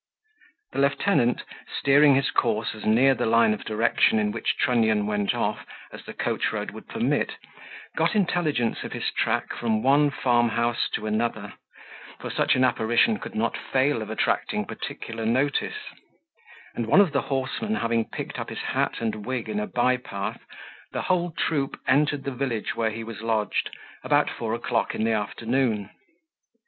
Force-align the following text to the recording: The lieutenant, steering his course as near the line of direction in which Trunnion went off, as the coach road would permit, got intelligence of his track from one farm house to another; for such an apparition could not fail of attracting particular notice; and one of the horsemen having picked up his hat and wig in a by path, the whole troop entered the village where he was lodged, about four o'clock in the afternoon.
The 0.71 0.79
lieutenant, 0.79 1.43
steering 1.77 2.15
his 2.15 2.31
course 2.31 2.73
as 2.73 2.85
near 2.85 3.13
the 3.13 3.27
line 3.27 3.53
of 3.53 3.63
direction 3.63 4.17
in 4.17 4.31
which 4.31 4.57
Trunnion 4.57 5.05
went 5.05 5.35
off, 5.35 5.63
as 5.91 6.03
the 6.05 6.13
coach 6.15 6.51
road 6.51 6.71
would 6.71 6.87
permit, 6.89 7.35
got 7.95 8.15
intelligence 8.15 8.83
of 8.83 8.93
his 8.93 9.11
track 9.11 9.53
from 9.53 9.83
one 9.83 10.09
farm 10.09 10.49
house 10.49 10.89
to 10.95 11.05
another; 11.05 11.53
for 12.19 12.31
such 12.31 12.55
an 12.55 12.63
apparition 12.63 13.19
could 13.19 13.35
not 13.35 13.55
fail 13.55 14.01
of 14.01 14.09
attracting 14.09 14.65
particular 14.65 15.23
notice; 15.23 15.77
and 16.73 16.87
one 16.87 16.99
of 16.99 17.11
the 17.11 17.21
horsemen 17.21 17.75
having 17.75 18.09
picked 18.09 18.39
up 18.39 18.49
his 18.49 18.61
hat 18.73 19.01
and 19.01 19.23
wig 19.27 19.47
in 19.47 19.59
a 19.59 19.67
by 19.67 19.97
path, 19.97 20.41
the 20.93 21.03
whole 21.03 21.29
troop 21.29 21.79
entered 21.87 22.23
the 22.23 22.31
village 22.33 22.75
where 22.75 22.89
he 22.89 23.03
was 23.03 23.21
lodged, 23.21 23.69
about 24.03 24.31
four 24.31 24.55
o'clock 24.55 24.95
in 24.95 25.03
the 25.03 25.11
afternoon. 25.13 25.91